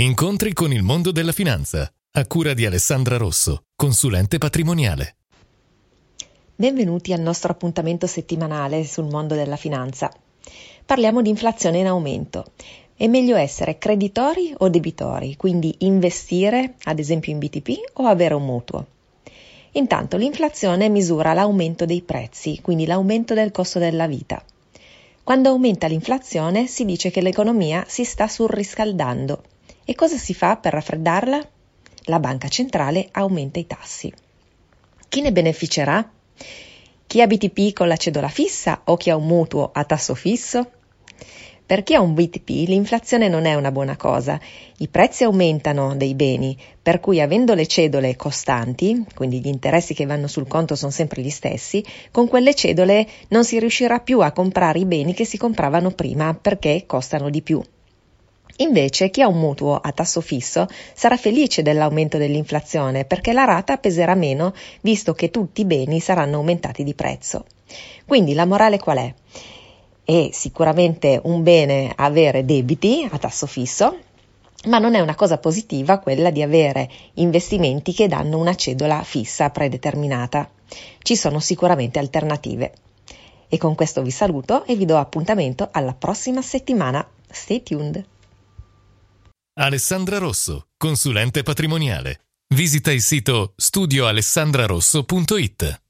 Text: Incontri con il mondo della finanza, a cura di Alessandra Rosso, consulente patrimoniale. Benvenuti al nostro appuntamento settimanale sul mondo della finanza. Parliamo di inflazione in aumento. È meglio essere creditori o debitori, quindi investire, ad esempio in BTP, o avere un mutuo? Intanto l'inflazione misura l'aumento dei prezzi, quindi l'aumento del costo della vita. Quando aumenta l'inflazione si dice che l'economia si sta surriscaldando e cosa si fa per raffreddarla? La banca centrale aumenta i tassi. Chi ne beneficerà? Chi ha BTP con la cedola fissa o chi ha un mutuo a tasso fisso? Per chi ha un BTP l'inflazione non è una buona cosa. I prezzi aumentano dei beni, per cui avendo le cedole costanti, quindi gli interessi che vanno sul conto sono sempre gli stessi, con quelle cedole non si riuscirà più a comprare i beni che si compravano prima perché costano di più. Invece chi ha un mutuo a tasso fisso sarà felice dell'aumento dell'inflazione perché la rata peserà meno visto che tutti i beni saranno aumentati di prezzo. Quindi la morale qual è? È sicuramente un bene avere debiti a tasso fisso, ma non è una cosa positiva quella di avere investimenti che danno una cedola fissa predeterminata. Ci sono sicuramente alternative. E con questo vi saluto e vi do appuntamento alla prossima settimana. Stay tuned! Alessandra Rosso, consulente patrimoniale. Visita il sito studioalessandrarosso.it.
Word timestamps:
Incontri 0.00 0.52
con 0.52 0.72
il 0.72 0.84
mondo 0.84 1.10
della 1.10 1.32
finanza, 1.32 1.92
a 2.12 2.26
cura 2.28 2.54
di 2.54 2.64
Alessandra 2.64 3.16
Rosso, 3.16 3.64
consulente 3.74 4.38
patrimoniale. 4.38 5.16
Benvenuti 6.54 7.12
al 7.12 7.18
nostro 7.18 7.50
appuntamento 7.50 8.06
settimanale 8.06 8.84
sul 8.84 9.06
mondo 9.06 9.34
della 9.34 9.56
finanza. 9.56 10.08
Parliamo 10.86 11.20
di 11.20 11.30
inflazione 11.30 11.78
in 11.78 11.88
aumento. 11.88 12.52
È 12.94 13.08
meglio 13.08 13.34
essere 13.34 13.78
creditori 13.78 14.54
o 14.58 14.68
debitori, 14.68 15.34
quindi 15.34 15.74
investire, 15.78 16.76
ad 16.84 17.00
esempio 17.00 17.32
in 17.32 17.40
BTP, 17.40 17.94
o 17.94 18.04
avere 18.04 18.34
un 18.34 18.44
mutuo? 18.44 18.86
Intanto 19.72 20.16
l'inflazione 20.16 20.88
misura 20.88 21.32
l'aumento 21.32 21.86
dei 21.86 22.02
prezzi, 22.02 22.60
quindi 22.62 22.86
l'aumento 22.86 23.34
del 23.34 23.50
costo 23.50 23.80
della 23.80 24.06
vita. 24.06 24.40
Quando 25.24 25.48
aumenta 25.48 25.88
l'inflazione 25.88 26.68
si 26.68 26.84
dice 26.84 27.10
che 27.10 27.20
l'economia 27.20 27.84
si 27.88 28.04
sta 28.04 28.28
surriscaldando 28.28 29.42
e 29.90 29.94
cosa 29.94 30.18
si 30.18 30.34
fa 30.34 30.56
per 30.56 30.74
raffreddarla? 30.74 31.48
La 32.08 32.20
banca 32.20 32.48
centrale 32.48 33.08
aumenta 33.10 33.58
i 33.58 33.66
tassi. 33.66 34.12
Chi 35.08 35.22
ne 35.22 35.32
beneficerà? 35.32 36.06
Chi 37.06 37.22
ha 37.22 37.26
BTP 37.26 37.72
con 37.72 37.88
la 37.88 37.96
cedola 37.96 38.28
fissa 38.28 38.82
o 38.84 38.98
chi 38.98 39.08
ha 39.08 39.16
un 39.16 39.26
mutuo 39.26 39.70
a 39.72 39.84
tasso 39.84 40.14
fisso? 40.14 40.72
Per 41.64 41.82
chi 41.84 41.94
ha 41.94 42.02
un 42.02 42.12
BTP 42.12 42.68
l'inflazione 42.68 43.28
non 43.28 43.46
è 43.46 43.54
una 43.54 43.72
buona 43.72 43.96
cosa. 43.96 44.38
I 44.76 44.88
prezzi 44.88 45.24
aumentano 45.24 45.96
dei 45.96 46.14
beni, 46.14 46.54
per 46.82 47.00
cui 47.00 47.22
avendo 47.22 47.54
le 47.54 47.66
cedole 47.66 48.14
costanti, 48.14 49.06
quindi 49.14 49.40
gli 49.40 49.46
interessi 49.46 49.94
che 49.94 50.04
vanno 50.04 50.26
sul 50.26 50.46
conto 50.46 50.74
sono 50.74 50.90
sempre 50.90 51.22
gli 51.22 51.30
stessi, 51.30 51.82
con 52.10 52.28
quelle 52.28 52.54
cedole 52.54 53.08
non 53.28 53.42
si 53.42 53.58
riuscirà 53.58 54.00
più 54.00 54.20
a 54.20 54.32
comprare 54.32 54.80
i 54.80 54.84
beni 54.84 55.14
che 55.14 55.24
si 55.24 55.38
compravano 55.38 55.92
prima 55.92 56.34
perché 56.34 56.84
costano 56.84 57.30
di 57.30 57.40
più. 57.40 57.62
Invece 58.60 59.10
chi 59.10 59.22
ha 59.22 59.28
un 59.28 59.38
mutuo 59.38 59.76
a 59.76 59.92
tasso 59.92 60.20
fisso 60.20 60.66
sarà 60.94 61.16
felice 61.16 61.62
dell'aumento 61.62 62.18
dell'inflazione 62.18 63.04
perché 63.04 63.32
la 63.32 63.44
rata 63.44 63.76
peserà 63.76 64.14
meno 64.14 64.52
visto 64.80 65.12
che 65.14 65.30
tutti 65.30 65.60
i 65.60 65.64
beni 65.64 66.00
saranno 66.00 66.36
aumentati 66.36 66.82
di 66.82 66.94
prezzo. 66.94 67.44
Quindi 68.04 68.34
la 68.34 68.46
morale 68.46 68.78
qual 68.78 68.98
è? 68.98 69.14
È 70.02 70.30
sicuramente 70.32 71.20
un 71.22 71.42
bene 71.42 71.92
avere 71.94 72.44
debiti 72.44 73.06
a 73.08 73.18
tasso 73.18 73.46
fisso, 73.46 73.98
ma 74.64 74.78
non 74.78 74.96
è 74.96 75.00
una 75.00 75.14
cosa 75.14 75.38
positiva 75.38 75.98
quella 75.98 76.30
di 76.30 76.42
avere 76.42 76.90
investimenti 77.14 77.92
che 77.92 78.08
danno 78.08 78.38
una 78.38 78.56
cedola 78.56 79.02
fissa 79.04 79.50
predeterminata. 79.50 80.50
Ci 81.00 81.14
sono 81.14 81.38
sicuramente 81.38 82.00
alternative. 82.00 82.72
E 83.48 83.56
con 83.56 83.76
questo 83.76 84.02
vi 84.02 84.10
saluto 84.10 84.64
e 84.64 84.74
vi 84.74 84.84
do 84.84 84.96
appuntamento 84.96 85.68
alla 85.70 85.94
prossima 85.94 86.42
settimana. 86.42 87.06
Stay 87.30 87.62
tuned! 87.62 88.04
Alessandra 89.60 90.18
Rosso, 90.18 90.68
consulente 90.76 91.42
patrimoniale. 91.42 92.26
Visita 92.54 92.92
il 92.92 93.02
sito 93.02 93.54
studioalessandrarosso.it. 93.56 95.82